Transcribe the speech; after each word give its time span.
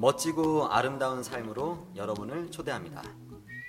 멋지고 0.00 0.66
아름다운 0.70 1.22
삶으로 1.22 1.86
여러분을 1.94 2.50
초대합니다. 2.50 3.02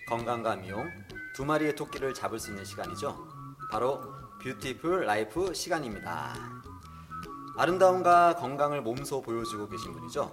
건강과 0.08 0.56
미용 0.56 0.90
두 1.36 1.44
마리의 1.44 1.76
토끼를 1.76 2.14
잡을 2.14 2.40
수 2.40 2.52
있는 2.52 2.64
시간이죠. 2.64 3.28
바로 3.70 4.02
Beautiful 4.42 5.06
Life 5.06 5.54
시간입니다. 5.54 6.34
아름다움과 7.58 8.38
건강을 8.38 8.82
몸소 8.82 9.22
보여주고 9.22 9.68
계신 9.68 9.92
분이죠. 9.92 10.32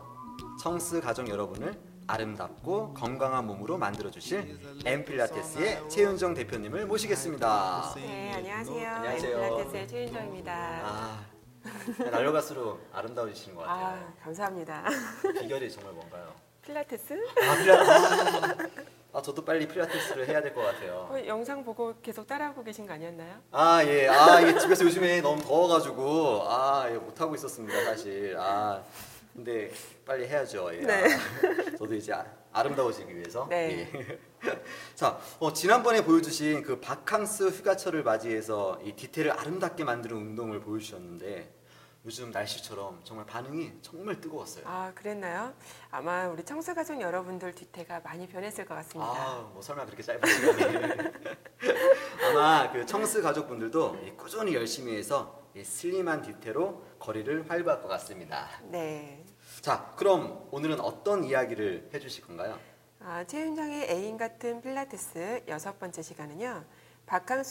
청취 0.61 1.01
가족 1.01 1.29
여러분을 1.29 1.77
아름답고 2.07 2.95
건강한 2.95 3.49
몸으로 3.49 3.77
만들어 3.77 4.09
주실 4.09 4.57
앤필라테스의 4.87 5.89
최윤정 5.91 6.35
대표님을 6.35 6.87
모시겠습니다. 6.87 7.93
네, 7.97 8.35
안녕하세요. 8.35 8.89
안녕하세요. 8.89 9.37
앤필라테스의 9.37 9.89
최윤정입니다. 9.89 10.53
아, 10.85 11.38
날려갈수록 12.11 12.81
아름다워지시는 12.93 13.57
것 13.57 13.63
같아요. 13.63 13.87
아, 13.87 14.13
감사합니다. 14.23 14.85
비결이 15.41 15.71
정말 15.71 15.93
뭔가요? 15.95 16.35
필라테스? 16.63 17.15
아, 17.15 17.57
필라... 17.57 17.81
아, 17.81 18.57
아, 19.15 19.23
저도 19.23 19.43
빨리 19.45 19.67
필라테스를 19.67 20.29
해야 20.29 20.43
될 20.43 20.53
것 20.55 20.61
같아요. 20.63 21.09
어, 21.11 21.27
영상 21.27 21.65
보고 21.65 21.95
계속 22.03 22.27
따라하고 22.27 22.63
계신 22.63 22.87
거 22.87 22.93
아니었나요? 22.93 23.41
아, 23.53 23.83
예. 23.85 24.07
아, 24.07 24.39
이게 24.41 24.59
집에서 24.59 24.85
요즘에 24.85 25.21
너무 25.23 25.41
더워가지고, 25.43 26.43
아, 26.47 26.87
예, 26.91 26.95
못하고 26.95 27.35
있었습니다, 27.35 27.85
사실. 27.85 28.37
아, 28.39 28.83
근데 29.35 29.71
빨리 30.05 30.27
해야죠. 30.27 30.69
예. 30.75 30.81
네. 30.81 31.05
아, 31.15 31.77
저도 31.79 31.95
이제 31.95 32.13
아- 32.13 32.27
아름다워지기 32.53 33.15
위해서. 33.17 33.47
네. 33.49 33.91
예. 33.95 34.19
자, 34.95 35.19
어, 35.39 35.53
지난번에 35.53 36.05
보여주신 36.05 36.63
그 36.63 36.79
바캉스 36.81 37.49
휴가철을 37.49 38.03
맞이해서 38.03 38.79
이 38.85 38.93
디테일을 38.93 39.33
아름답게 39.33 39.85
만드는 39.85 40.15
운동을 40.17 40.61
보여주셨는데, 40.61 41.51
요즘 42.09 42.31
날씨처럼 42.31 43.03
정말 43.05 43.27
반응이 43.27 43.71
정말 43.83 44.19
뜨거웠어요. 44.19 44.65
아, 44.67 44.91
그랬나요? 44.95 45.53
아마 45.91 46.27
우리 46.27 46.43
청소가족 46.43 47.03
여러분들 47.03 47.55
뒤태가 47.55 48.01
많이 48.01 48.27
변했을 48.27 48.65
것 48.65 48.77
같습니다. 48.77 49.13
아, 49.13 49.51
뭐 49.53 49.61
설마 49.61 49.85
그렇게 49.85 50.03
짧은 50.03 50.27
시간에. 50.27 51.13
아마 52.31 52.73
그 52.73 52.87
청스 52.87 53.21
가족분들도 53.21 53.97
이 54.07 54.13
꾸준히 54.13 54.55
열심히 54.55 54.97
해서 54.97 55.39
이 55.55 55.63
슬림한 55.63 56.23
디테로 56.23 56.83
거리를 56.99 57.51
활보할 57.51 57.83
것 57.83 57.89
같습니다. 57.89 58.49
네. 58.63 59.23
자, 59.61 59.93
그럼 59.95 60.49
오늘은 60.51 60.81
어떤 60.81 61.25
이야기를 61.25 61.91
해주실 61.93 62.25
건가요? 62.27 62.59
아, 63.01 63.23
최윤정의 63.25 63.91
애인 63.91 64.17
같은 64.17 64.63
필라테스 64.63 65.43
여섯 65.49 65.79
번째 65.79 66.01
시간은요. 66.01 66.65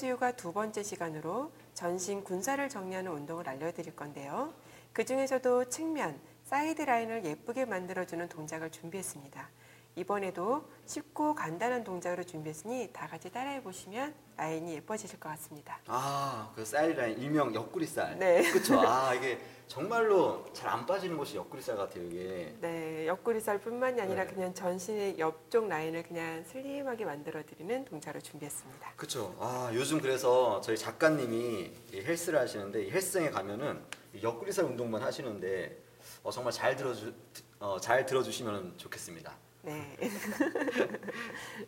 휴가 0.09 0.33
두 0.33 0.53
번째 0.53 0.83
시간으로 0.83 1.51
전신 1.73 2.23
군살을 2.23 2.69
정리하는 2.69 3.11
운동을 3.11 3.49
알려드릴 3.49 3.95
건데요. 3.95 4.53
그 4.93 5.03
중에서도 5.03 5.69
측면, 5.69 6.19
사이드 6.43 6.83
라인을 6.83 7.25
예쁘게 7.25 7.65
만들어주는 7.65 8.29
동작을 8.29 8.69
준비했습니다. 8.71 9.49
이번에도 9.97 10.63
쉽고 10.85 11.33
간단한 11.33 11.83
동작으로 11.83 12.23
준비했으니 12.23 12.91
다 12.93 13.07
같이 13.07 13.31
따라해 13.31 13.63
보시면 13.63 14.13
라인이 14.37 14.75
예뻐지실 14.75 15.19
것 15.19 15.29
같습니다. 15.29 15.79
아, 15.87 16.51
그 16.55 16.63
사이드 16.63 16.99
라인 16.99 17.17
일명 17.17 17.53
옆구리살. 17.55 18.19
네. 18.19 18.43
그렇죠. 18.53 18.79
아, 18.79 19.11
이게 19.15 19.39
정말로 19.67 20.45
잘 20.53 20.67
안 20.69 20.85
빠지는 20.85 21.17
곳이 21.17 21.35
옆구리살 21.37 21.75
같아요, 21.75 22.03
이게. 22.03 22.53
네, 22.61 23.07
옆구리살뿐만이 23.07 23.99
아니라 23.99 24.25
네. 24.25 24.33
그냥 24.33 24.53
전신의 24.53 25.17
옆쪽 25.17 25.67
라인을 25.67 26.03
그냥 26.03 26.43
슬림하게 26.43 27.03
만들어 27.05 27.43
드리는 27.43 27.83
동작을 27.85 28.21
준비했습니다. 28.21 28.93
그렇죠. 28.95 29.35
아 29.39 29.71
요즘 29.73 29.99
그래서 29.99 30.61
저희 30.61 30.77
작가님이 30.77 31.71
이 31.93 31.97
헬스를 32.01 32.37
하시는데 32.39 32.83
이 32.83 32.91
헬스장에 32.91 33.31
가면은 33.31 33.81
이 34.13 34.21
옆구리살 34.21 34.65
운동만 34.65 35.01
하시는데 35.01 35.75
어, 36.23 36.29
정말 36.29 36.53
잘 36.53 36.75
들어주 36.75 37.11
어, 37.59 37.77
잘 37.81 38.05
들어주시면 38.05 38.77
좋겠습니다. 38.77 39.35
네. 39.67 39.97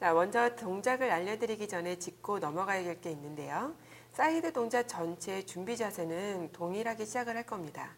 자, 0.00 0.12
먼저 0.12 0.56
동작을 0.56 1.12
알려드리기 1.12 1.68
전에 1.68 1.96
짚고 1.96 2.40
넘어가야 2.40 2.82
될게 2.82 3.12
있는데요. 3.12 3.72
사이드 4.14 4.52
동작 4.52 4.88
전체 4.88 5.46
준비 5.46 5.76
자세는 5.76 6.50
동일하게 6.50 7.04
시작을 7.04 7.36
할 7.36 7.46
겁니다. 7.46 7.94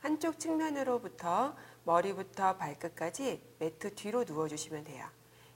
한쪽 0.00 0.38
측면으로부터 0.38 1.56
머리부터 1.84 2.58
발끝까지 2.58 3.40
매트 3.60 3.94
위로 3.94 4.24
누워주시면 4.24 4.84
돼요. 4.84 5.06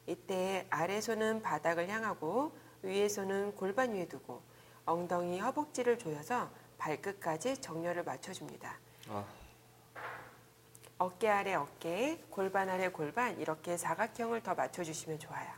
이때 0.07 0.67
아래 0.71 1.03
손은 1.03 1.43
바닥을 1.43 1.91
향하고 1.91 2.57
위에 2.83 3.07
손은 3.07 3.55
골반 3.55 3.93
위에 3.93 4.09
두고 4.09 4.41
엉덩이 4.87 5.41
허벅지를 5.41 5.99
조여서 5.99 6.49
발끝까지 6.79 7.59
정렬을 7.59 8.03
맞춰줍니다. 8.03 8.79
아, 9.11 9.23
어깨 11.01 11.29
아래 11.29 11.55
어깨, 11.55 12.21
골반 12.29 12.69
아래 12.69 12.89
골반 12.89 13.41
이렇게 13.41 13.77
사각형을 13.77 14.43
더 14.43 14.55
맞춰주시면 14.55 15.19
좋아요. 15.19 15.49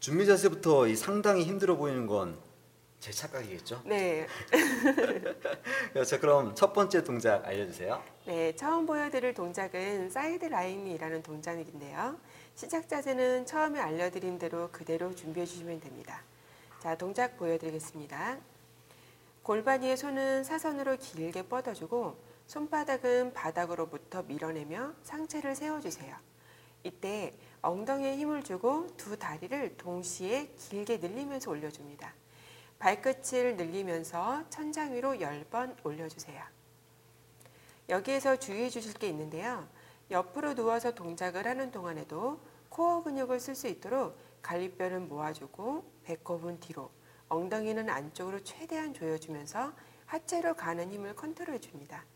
준비 0.00 0.26
자세부터 0.26 0.88
이 0.88 0.96
상당히 0.96 1.44
힘들어 1.44 1.76
보이는 1.76 2.06
건 2.06 2.48
제 3.00 3.12
착각이겠죠? 3.12 3.80
네, 3.84 4.26
자 6.04 6.18
그럼 6.18 6.52
첫 6.56 6.72
번째 6.72 7.04
동작 7.04 7.46
알려주세요. 7.46 8.02
네 8.26 8.54
처음 8.56 8.86
보여드릴 8.86 9.34
동작은 9.34 10.10
사이드 10.10 10.46
라인이라는 10.46 11.22
동작인데요. 11.22 12.18
시작 12.56 12.88
자세는 12.88 13.46
처음에 13.46 13.78
알려드린 13.78 14.40
대로 14.40 14.68
그대로 14.72 15.14
준비해 15.14 15.46
주시면 15.46 15.78
됩니다. 15.80 16.22
자 16.80 16.96
동작 16.96 17.36
보여드리겠습니다. 17.36 18.38
골반 19.44 19.82
위에 19.82 19.94
손은 19.94 20.42
사선으로 20.42 20.96
길게 20.96 21.42
뻗어주고 21.42 22.16
손바닥은 22.48 23.34
바닥으로부터 23.34 24.22
밀어내며 24.22 24.94
상체를 25.02 25.54
세워주세요. 25.54 26.16
이때 26.82 27.34
엉덩이에 27.60 28.16
힘을 28.16 28.42
주고 28.42 28.86
두 28.96 29.18
다리를 29.18 29.76
동시에 29.76 30.54
길게 30.56 30.96
늘리면서 30.96 31.50
올려줍니다. 31.50 32.14
발끝을 32.78 33.56
늘리면서 33.56 34.48
천장 34.48 34.94
위로 34.94 35.12
10번 35.12 35.76
올려주세요. 35.84 36.42
여기에서 37.90 38.36
주의해 38.36 38.70
주실 38.70 38.94
게 38.94 39.08
있는데요. 39.08 39.68
옆으로 40.10 40.54
누워서 40.54 40.94
동작을 40.94 41.46
하는 41.46 41.70
동안에도 41.70 42.40
코어 42.70 43.02
근육을 43.02 43.40
쓸 43.40 43.54
수 43.54 43.68
있도록 43.68 44.16
갈비뼈는 44.40 45.08
모아주고 45.08 45.84
배꼽은 46.04 46.60
뒤로, 46.60 46.90
엉덩이는 47.28 47.90
안쪽으로 47.90 48.42
최대한 48.42 48.94
조여주면서 48.94 49.74
하체로 50.06 50.54
가는 50.54 50.90
힘을 50.90 51.14
컨트롤해 51.14 51.60
줍니다. 51.60 52.06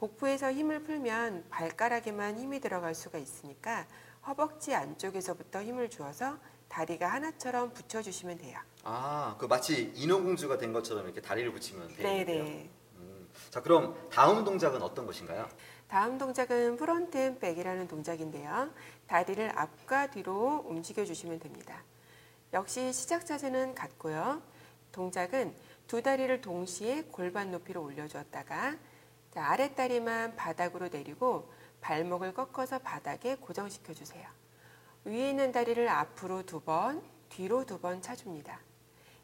복부에서 0.00 0.50
힘을 0.50 0.82
풀면 0.82 1.44
발가락에만 1.50 2.38
힘이 2.38 2.58
들어갈 2.58 2.94
수가 2.94 3.18
있으니까 3.18 3.86
허벅지 4.26 4.74
안쪽에서부터 4.74 5.62
힘을 5.62 5.90
주어서 5.90 6.38
다리가 6.68 7.06
하나처럼 7.06 7.74
붙여주시면 7.74 8.38
돼요. 8.38 8.58
아, 8.82 9.36
그 9.38 9.44
마치 9.44 9.92
인어공주가 9.94 10.56
된 10.56 10.72
것처럼 10.72 11.04
이렇게 11.04 11.20
다리를 11.20 11.52
붙이면 11.52 11.88
되겠네요. 11.96 12.24
네네. 12.24 12.70
음, 12.96 13.28
자 13.50 13.60
그럼 13.60 13.94
다음 14.10 14.42
동작은 14.42 14.80
어떤 14.80 15.04
것인가요? 15.04 15.46
다음 15.88 16.16
동작은 16.16 16.76
front 16.76 17.18
and 17.18 17.38
back이라는 17.38 17.86
동작인데요. 17.88 18.70
다리를 19.06 19.52
앞과 19.58 20.12
뒤로 20.12 20.64
움직여 20.66 21.04
주시면 21.04 21.40
됩니다. 21.40 21.82
역시 22.54 22.90
시작 22.92 23.26
자세는 23.26 23.74
같고요. 23.74 24.40
동작은 24.92 25.54
두 25.86 26.02
다리를 26.02 26.40
동시에 26.40 27.02
골반 27.10 27.50
높이로 27.50 27.82
올려주었다가 27.82 28.78
자, 29.32 29.44
아랫다리만 29.46 30.36
바닥으로 30.36 30.88
내리고 30.88 31.50
발목을 31.80 32.34
꺾어서 32.34 32.78
바닥에 32.78 33.36
고정시켜 33.36 33.94
주세요. 33.94 34.28
위에 35.04 35.30
있는 35.30 35.52
다리를 35.52 35.88
앞으로 35.88 36.42
두 36.44 36.60
번, 36.60 37.02
뒤로 37.28 37.64
두 37.64 37.78
번 37.78 38.02
차줍니다. 38.02 38.60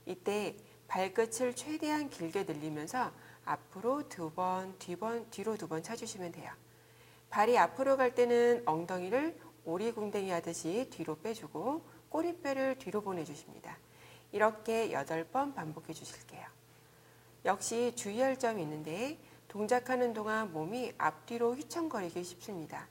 이때 0.06 0.56
발끝을 0.88 1.54
최대한 1.56 2.08
길게 2.08 2.44
늘리면서 2.44 3.10
앞으로 3.44 4.08
두 4.08 4.30
번, 4.30 4.78
뒤번, 4.78 5.28
뒤로 5.30 5.56
두 5.56 5.66
번 5.66 5.82
차주시면 5.82 6.32
돼요. 6.32 6.52
발이 7.30 7.58
앞으로 7.58 7.96
갈 7.96 8.14
때는 8.14 8.62
엉덩이를 8.64 9.36
오리궁뎅이 9.64 10.30
하듯이 10.30 10.88
뒤로 10.90 11.18
빼주고 11.18 11.82
꼬리뼈를 12.08 12.78
뒤로 12.78 13.00
보내주십니다. 13.02 13.76
이렇게 14.30 14.92
여덟 14.92 15.24
번 15.24 15.52
반복해 15.52 15.92
주실게요. 15.92 16.46
역시 17.44 17.92
주의할 17.96 18.38
점이 18.38 18.62
있는데 18.62 19.18
동작하는 19.48 20.12
동안 20.12 20.52
몸이 20.52 20.92
앞뒤로 20.98 21.54
휘청거리기 21.54 22.22
쉽습니다. 22.24 22.88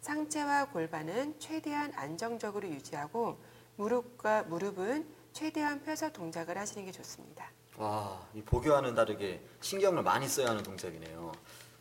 상체와 0.00 0.70
골반은 0.70 1.38
최대한 1.38 1.92
안정적으로 1.94 2.68
유지하고 2.68 3.38
무릎과 3.76 4.44
무릎은 4.44 5.06
최대한 5.32 5.82
펴서 5.82 6.10
동작을 6.10 6.56
하시는 6.56 6.84
게 6.84 6.92
좋습니다. 6.92 7.50
와, 7.76 8.20
이 8.34 8.42
보기와는 8.42 8.94
다르게 8.94 9.40
신경을 9.60 10.02
많이 10.02 10.26
써야 10.26 10.48
하는 10.50 10.62
동작이네요. 10.62 11.20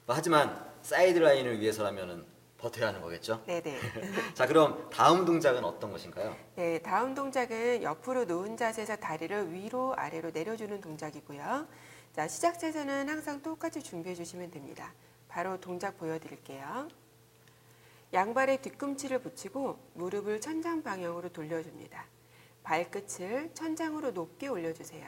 뭐 0.06 0.15
하지만 0.15 0.63
사이드 0.83 1.18
라인을 1.19 1.59
위해서라면은 1.59 2.25
버텨야 2.57 2.88
하는 2.88 3.01
거겠죠? 3.01 3.44
네네. 3.45 3.80
자, 4.33 4.48
그럼 4.48 4.89
다음 4.92 5.25
동작은 5.25 5.63
어떤 5.63 5.92
것인가요? 5.92 6.36
네, 6.56 6.80
다음 6.80 7.13
동작은 7.13 7.83
옆으로 7.83 8.25
누운 8.25 8.57
자세에서 8.57 8.95
다리를 8.95 9.54
위로 9.54 9.94
아래로 9.95 10.31
내려주는 10.31 10.81
동작이고요. 10.81 11.68
자, 12.13 12.27
시작 12.27 12.57
자세는 12.57 13.09
항상 13.09 13.42
똑같이 13.42 13.83
준비해 13.83 14.15
주시면 14.15 14.50
됩니다. 14.50 14.92
바로 15.27 15.59
동작 15.59 15.98
보여드릴게요. 15.98 16.88
양발에 18.13 18.62
뒤꿈치를 18.62 19.19
붙이고 19.19 19.77
무릎을 19.94 20.42
천장 20.42 20.81
방향으로 20.81 21.30
돌려줍니다. 21.30 22.06
발끝을 22.63 23.51
천장으로 23.54 24.12
높게 24.12 24.48
올려주세요. 24.48 25.07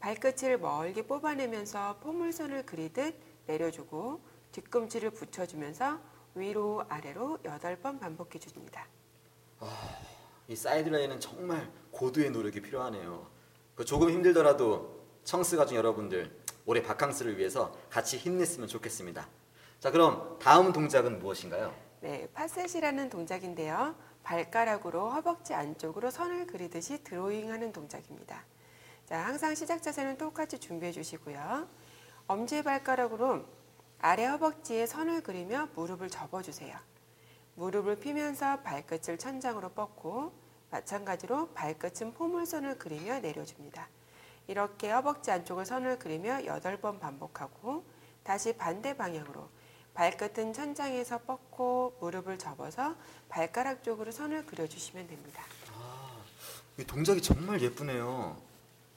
발끝을 0.00 0.58
멀게 0.58 1.02
뽑아내면서 1.02 1.98
포물선을 1.98 2.64
그리듯 2.64 3.14
내려주고 3.46 4.20
뒤꿈치를 4.52 5.10
붙여주면서 5.10 6.00
위로 6.34 6.84
아래로 6.88 7.38
8번 7.44 8.00
반복해 8.00 8.38
줍니다. 8.38 8.86
이 10.48 10.56
사이드 10.56 10.88
라인은 10.88 11.20
정말 11.20 11.70
고도의 11.90 12.30
노력이 12.30 12.60
필요하네요. 12.60 13.26
그 13.74 13.84
조금 13.84 14.10
힘들더라도 14.10 15.02
청스 15.24 15.56
가족 15.56 15.76
여러분들 15.76 16.34
올해 16.66 16.82
바캉스를 16.82 17.38
위해서 17.38 17.72
같이 17.90 18.16
힘냈으면 18.16 18.68
좋겠습니다. 18.68 19.28
자, 19.78 19.90
그럼 19.90 20.38
다음 20.40 20.72
동작은 20.72 21.18
무엇인가요? 21.18 21.74
네, 22.00 22.28
파셋이라는 22.34 23.10
동작인데요. 23.10 23.94
발가락으로 24.22 25.10
허벅지 25.10 25.54
안쪽으로 25.54 26.10
선을 26.10 26.46
그리듯이 26.46 27.02
드로잉하는 27.02 27.72
동작입니다. 27.72 28.44
자, 29.06 29.24
항상 29.24 29.54
시작 29.54 29.82
자세는 29.82 30.18
똑같이 30.18 30.58
준비해 30.58 30.92
주시고요. 30.92 31.66
엄지 32.26 32.62
발가락으로 32.62 33.44
아래 34.04 34.26
허벅지에 34.26 34.84
선을 34.86 35.22
그리며 35.22 35.68
무릎을 35.76 36.10
접어주세요. 36.10 36.76
무릎을 37.54 38.00
피면서 38.00 38.60
발끝을 38.62 39.16
천장으로 39.16 39.68
뻗고 39.70 40.32
마찬가지로 40.72 41.50
발끝은 41.50 42.12
포물선을 42.14 42.78
그리며 42.78 43.20
내려줍니다. 43.20 43.88
이렇게 44.48 44.90
허벅지 44.90 45.30
안쪽을 45.30 45.64
선을 45.64 46.00
그리며 46.00 46.38
8번 46.38 46.98
반복하고 46.98 47.84
다시 48.24 48.56
반대 48.56 48.96
방향으로 48.96 49.48
발끝은 49.94 50.52
천장에서 50.52 51.18
뻗고 51.18 51.98
무릎을 52.00 52.38
접어서 52.38 52.96
발가락 53.28 53.84
쪽으로 53.84 54.10
선을 54.10 54.46
그려주시면 54.46 55.06
됩니다. 55.06 55.44
이 56.76 56.84
동작이 56.84 57.22
정말 57.22 57.60
예쁘네요. 57.60 58.36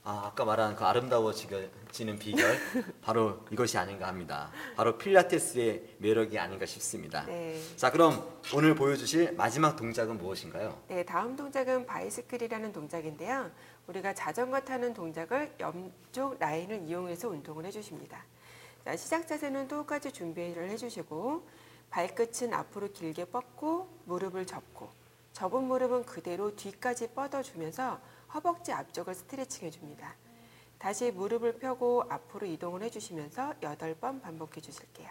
아, 0.08 0.28
아까 0.28 0.46
말한 0.46 0.76
그 0.76 0.86
아름다워지는 0.86 2.20
비결 2.20 2.56
바로 3.02 3.44
이것이 3.50 3.76
아닌가 3.80 4.08
합니다. 4.08 4.52
바로 4.76 5.00
필라테스의 5.00 5.96
매력이 5.98 6.38
아닌가 6.38 6.68
싶습니다. 6.68 7.26
네. 7.26 7.60
자, 7.76 7.92
그럼 7.92 8.24
오늘 8.54 8.76
보여주실 8.76 9.34
마지막 9.34 9.76
동작은 9.76 10.20
무엇인가요? 10.20 10.80
네, 10.90 11.04
다음 11.04 11.36
동작은 11.36 11.88
바이스클이라는 11.88 12.72
동작인데요. 12.72 13.50
우리가 13.88 14.14
자전거 14.14 14.62
타는 14.62 14.94
동작을 14.94 15.56
옆쪽 15.60 16.38
라인을 16.38 16.84
이용해서 16.84 17.30
운동을 17.30 17.66
해주십니다. 17.66 18.24
자, 18.84 18.96
시작 18.96 19.28
자세는 19.28 19.68
똑같이 19.68 20.12
준비를 20.12 20.70
해주시고 20.70 21.48
발끝은 21.90 22.54
앞으로 22.54 22.92
길게 22.92 23.26
뻗고 23.26 23.88
무릎을 24.06 24.46
접고 24.46 24.88
접은 25.34 25.64
무릎은 25.64 26.06
그대로 26.06 26.56
뒤까지 26.56 27.08
뻗어주면서 27.08 28.00
허벅지 28.34 28.72
앞쪽을 28.72 29.14
스트레칭 29.14 29.68
해줍니다. 29.68 30.16
다시 30.78 31.12
무릎을 31.12 31.60
펴고 31.60 32.04
앞으로 32.10 32.48
이동을 32.48 32.84
해주시면서 32.84 33.56
8번 33.62 34.22
반복해 34.22 34.62
주실게요. 34.62 35.10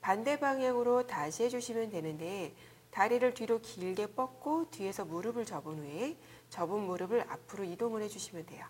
반대 0.00 0.38
방향으로 0.38 1.06
다시 1.06 1.44
해주시면 1.44 1.90
되는데 1.90 2.54
다리를 2.90 3.34
뒤로 3.34 3.60
길게 3.60 4.08
뻗고 4.14 4.70
뒤에서 4.70 5.04
무릎을 5.04 5.46
접은 5.46 5.78
후에 5.78 6.16
접은 6.50 6.80
무릎을 6.80 7.24
앞으로 7.28 7.64
이동을 7.64 8.02
해주시면 8.02 8.46
돼요. 8.46 8.66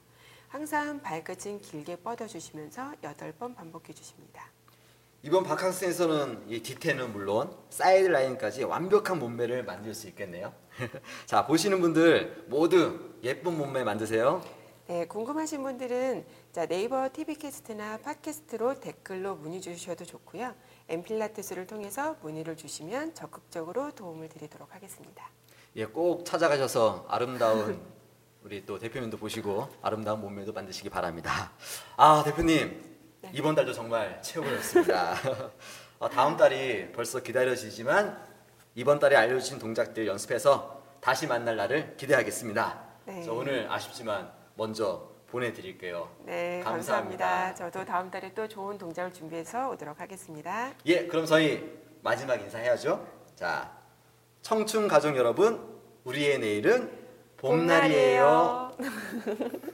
항상 0.49 1.03
발끝은 1.03 1.61
길게 1.61 1.97
뻗어주시면서 1.97 2.93
8번 3.03 3.56
반복해 3.56 3.93
주십니다. 3.93 4.49
이번 5.25 5.43
바캉스에서는 5.43 6.44
이 6.50 6.61
뒤태는 6.61 7.15
물론 7.15 7.50
사이드 7.71 8.09
라인까지 8.09 8.65
완벽한 8.65 9.19
몸매를 9.19 9.65
만들 9.65 9.94
수 9.94 10.06
있겠네요. 10.09 10.53
자, 11.25 11.47
보시는 11.47 11.81
분들 11.81 12.44
모두 12.49 13.00
예쁜 13.23 13.56
몸매 13.56 13.85
만드세요. 13.85 14.43
네, 14.87 15.06
궁금하신 15.06 15.62
분들은 15.62 16.26
자, 16.53 16.67
네이버 16.67 17.09
TV 17.11 17.37
캐스트나 17.37 18.00
팟캐스트로 18.03 18.81
댓글로 18.81 19.37
문의 19.37 19.62
주셔도 19.62 20.05
좋고요. 20.05 20.55
앤필라테스를 20.91 21.67
통해서 21.67 22.17
문의를 22.20 22.55
주시면 22.59 23.15
적극적으로 23.15 23.93
도움을 23.93 24.29
드리도록 24.29 24.75
하겠습니다. 24.75 25.31
예, 25.77 25.87
꼭 25.87 26.27
찾아가셔서 26.27 27.06
아름다운 27.09 27.81
우리 28.43 28.67
또 28.67 28.79
대표님도 28.79 29.17
보시고 29.17 29.69
아름다운 29.81 30.20
몸매도 30.20 30.53
만드시기 30.53 30.91
바랍니다. 30.91 31.53
아, 31.97 32.23
대표님. 32.23 32.94
네. 33.25 33.31
이번 33.32 33.55
달도 33.55 33.73
정말 33.73 34.21
최고였습니다. 34.21 35.15
어, 35.99 36.11
다음 36.11 36.37
달이 36.37 36.93
벌써 36.93 37.23
기다려지지만 37.23 38.19
이번 38.75 38.99
달에 38.99 39.17
알려주신 39.17 39.59
동작들 39.59 40.06
연습해서 40.06 40.82
다시 41.00 41.26
만날 41.26 41.56
날을 41.56 41.97
기대하겠습니다. 41.97 42.82
네. 43.06 43.23
저 43.23 43.32
오늘 43.32 43.67
아쉽지만 43.71 44.31
먼저 44.56 45.09
보내드릴게요. 45.29 46.09
네, 46.25 46.61
감사합니다. 46.62 47.26
감사합니다. 47.26 47.55
저도 47.55 47.85
다음 47.85 48.11
달에 48.11 48.32
또 48.35 48.47
좋은 48.47 48.76
동작을 48.76 49.12
준비해서 49.12 49.70
오도록 49.70 50.00
하겠습니다. 50.00 50.73
예, 50.87 51.06
그럼 51.06 51.25
저희 51.25 51.79
마지막 52.03 52.37
인사해야죠. 52.41 53.06
자, 53.35 53.73
청춘 54.43 54.87
가족 54.87 55.17
여러분, 55.17 55.81
우리의 56.05 56.38
내일은 56.38 56.93
봄날이에요. 57.38 58.77
봄날이에요. 58.77 59.74